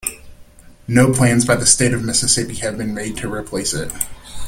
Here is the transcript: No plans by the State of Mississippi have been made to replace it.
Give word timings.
No 0.87 1.13
plans 1.13 1.45
by 1.45 1.55
the 1.57 1.67
State 1.67 1.93
of 1.93 2.03
Mississippi 2.03 2.55
have 2.55 2.75
been 2.75 2.95
made 2.95 3.17
to 3.17 3.31
replace 3.31 3.75
it. 3.75 3.91